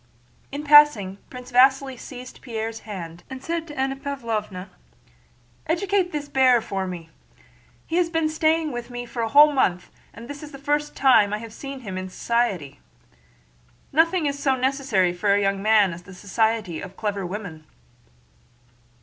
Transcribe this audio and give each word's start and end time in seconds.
In 0.51 0.63
passing 0.63 1.19
Prince 1.29 1.51
Vasíli 1.51 1.95
seized 1.95 2.41
Pierre's 2.41 2.79
hand 2.89 3.23
and 3.29 3.43
said 3.43 3.67
to 3.67 3.77
Anna 3.79 3.95
Pávlovna: 3.95 4.69
"Educate 5.67 6.11
this 6.11 6.27
bear 6.27 6.59
for 6.59 6.87
me! 6.87 7.11
He 7.85 7.97
has 7.97 8.09
been 8.09 8.27
staying 8.27 8.71
with 8.71 8.89
me 8.89 9.03
a 9.05 9.27
whole 9.27 9.51
month 9.53 9.91
and 10.11 10.27
this 10.27 10.41
is 10.41 10.51
the 10.51 10.57
first 10.57 10.95
time 10.95 11.31
I 11.33 11.37
have 11.37 11.53
seen 11.53 11.81
him 11.81 11.99
in 11.99 12.09
society. 12.09 12.79
Nothing 13.93 14.25
is 14.25 14.39
so 14.39 14.55
necessary 14.55 15.13
for 15.13 15.35
a 15.35 15.39
young 15.41 15.61
man 15.61 15.93
as 15.93 16.01
the 16.01 16.15
society 16.15 16.81
of 16.81 16.97
clever 16.97 17.23
women." 17.23 17.67